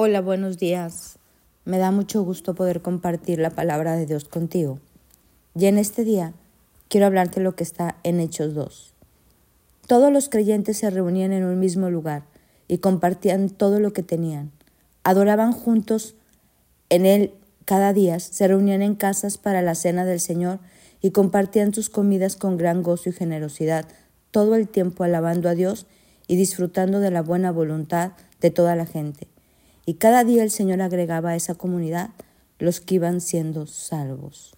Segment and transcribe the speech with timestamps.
[0.00, 1.18] Hola, buenos días.
[1.64, 4.78] Me da mucho gusto poder compartir la palabra de Dios contigo.
[5.56, 6.34] Y en este día
[6.86, 8.94] quiero hablarte lo que está en Hechos 2.
[9.88, 12.22] Todos los creyentes se reunían en un mismo lugar
[12.68, 14.52] y compartían todo lo que tenían.
[15.02, 16.14] Adoraban juntos
[16.90, 17.32] en él
[17.64, 20.60] cada día, se reunían en casas para la cena del Señor
[21.02, 23.88] y compartían sus comidas con gran gozo y generosidad,
[24.30, 25.86] todo el tiempo alabando a Dios
[26.28, 29.26] y disfrutando de la buena voluntad de toda la gente.
[29.88, 32.10] Y cada día el Señor agregaba a esa comunidad
[32.58, 34.54] los que iban siendo salvos.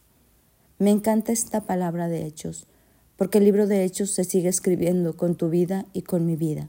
[0.80, 2.66] Me encanta esta palabra de Hechos,
[3.14, 6.68] porque el libro de Hechos se sigue escribiendo con tu vida y con mi vida.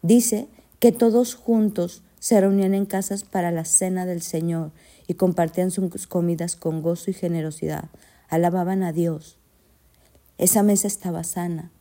[0.00, 0.46] Dice
[0.78, 4.70] que todos juntos se reunían en casas para la cena del Señor
[5.08, 7.86] y compartían sus comidas con gozo y generosidad.
[8.28, 9.38] Alababan a Dios.
[10.38, 11.72] Esa mesa estaba sana,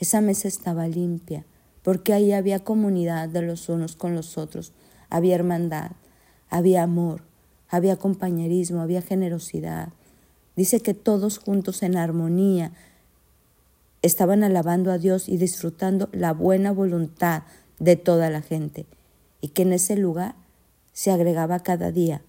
[0.00, 1.46] esa mesa estaba limpia,
[1.84, 4.72] porque ahí había comunidad de los unos con los otros,
[5.14, 5.92] había hermandad,
[6.50, 7.22] había amor,
[7.68, 9.90] había compañerismo, había generosidad.
[10.56, 12.72] Dice que todos juntos en armonía
[14.02, 17.44] estaban alabando a Dios y disfrutando la buena voluntad
[17.78, 18.86] de toda la gente,
[19.40, 20.34] y que en ese lugar
[20.92, 22.20] se agregaba cada día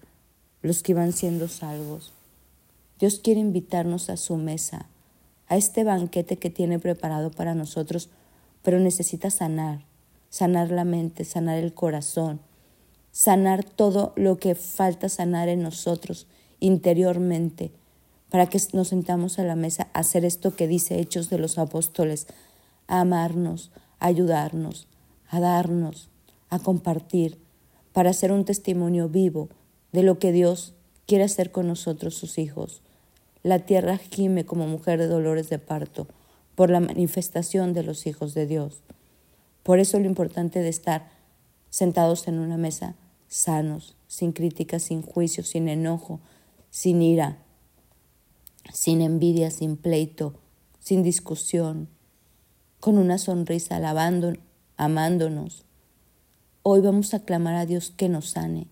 [0.62, 2.12] los que iban siendo salvos.
[3.00, 4.86] Dios quiere invitarnos a su mesa,
[5.48, 8.10] a este banquete que tiene preparado para nosotros,
[8.62, 9.84] pero necesita sanar,
[10.30, 12.40] sanar la mente, sanar el corazón,
[13.16, 16.26] sanar todo lo que falta sanar en nosotros
[16.60, 17.72] interiormente,
[18.28, 21.56] para que nos sentamos a la mesa a hacer esto que dice Hechos de los
[21.56, 22.26] Apóstoles,
[22.88, 24.86] amarnos, ayudarnos,
[25.30, 26.10] a darnos,
[26.50, 27.38] a compartir,
[27.94, 29.48] para hacer un testimonio vivo
[29.92, 30.74] de lo que Dios
[31.06, 32.82] quiere hacer con nosotros, sus hijos.
[33.42, 36.06] La tierra gime como mujer de dolores de parto
[36.54, 38.82] por la manifestación de los hijos de Dios.
[39.62, 41.08] Por eso lo importante de estar
[41.70, 42.94] sentados en una mesa
[43.28, 46.20] sanos, sin crítica, sin juicio, sin enojo,
[46.70, 47.38] sin ira,
[48.72, 50.34] sin envidia, sin pleito,
[50.78, 51.88] sin discusión,
[52.80, 54.34] con una sonrisa, alabando,
[54.76, 55.64] amándonos.
[56.62, 58.66] Hoy vamos a clamar a Dios que nos sane,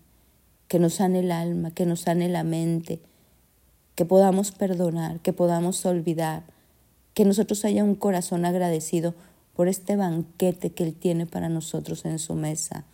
[0.67, 3.01] que nos sane el alma, que nos sane la mente,
[3.95, 6.43] que podamos perdonar, que podamos olvidar,
[7.13, 9.15] que nosotros haya un corazón agradecido
[9.55, 12.85] por este banquete que Él tiene para nosotros en su mesa,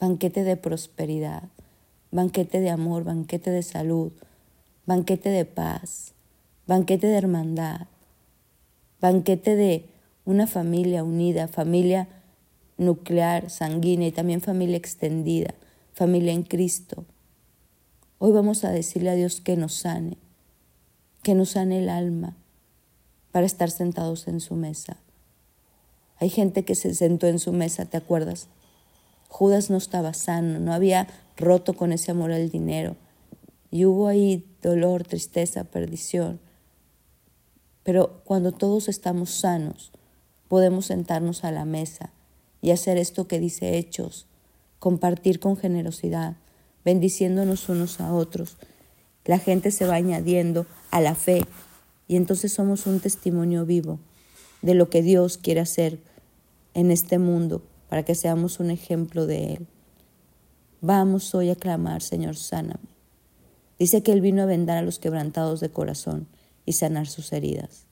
[0.00, 1.44] banquete de prosperidad,
[2.10, 4.12] banquete de amor, banquete de salud,
[4.86, 6.14] banquete de paz,
[6.66, 7.86] banquete de hermandad,
[9.00, 9.84] banquete de
[10.24, 12.08] una familia unida, familia
[12.78, 15.54] nuclear, sanguínea y también familia extendida,
[15.92, 17.04] familia en Cristo.
[18.18, 20.16] Hoy vamos a decirle a Dios que nos sane,
[21.22, 22.36] que nos sane el alma
[23.32, 24.96] para estar sentados en su mesa.
[26.18, 28.48] Hay gente que se sentó en su mesa, ¿te acuerdas?
[29.30, 32.96] Judas no estaba sano, no había roto con ese amor al dinero.
[33.70, 36.40] Y hubo ahí dolor, tristeza, perdición.
[37.84, 39.92] Pero cuando todos estamos sanos,
[40.48, 42.12] podemos sentarnos a la mesa
[42.60, 44.26] y hacer esto que dice Hechos,
[44.80, 46.36] compartir con generosidad,
[46.84, 48.56] bendiciéndonos unos a otros.
[49.24, 51.46] La gente se va añadiendo a la fe
[52.08, 54.00] y entonces somos un testimonio vivo
[54.60, 56.00] de lo que Dios quiere hacer
[56.74, 59.66] en este mundo para que seamos un ejemplo de Él.
[60.80, 62.88] Vamos hoy a clamar, Señor, sáname.
[63.80, 66.28] Dice que Él vino a vendar a los quebrantados de corazón
[66.64, 67.86] y sanar sus heridas.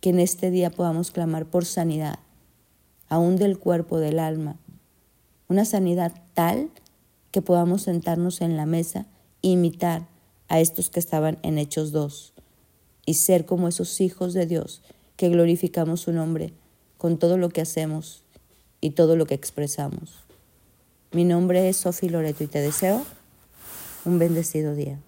[0.00, 2.18] Que en este día podamos clamar por sanidad,
[3.08, 4.56] aún del cuerpo, del alma,
[5.48, 6.68] una sanidad tal
[7.30, 9.06] que podamos sentarnos en la mesa
[9.42, 10.08] e imitar
[10.48, 12.34] a estos que estaban en Hechos 2
[13.06, 14.82] y ser como esos hijos de Dios
[15.14, 16.52] que glorificamos su nombre
[16.96, 18.24] con todo lo que hacemos
[18.80, 20.24] y todo lo que expresamos.
[21.12, 23.04] Mi nombre es Sofi Loreto y te deseo
[24.04, 24.98] un bendecido día.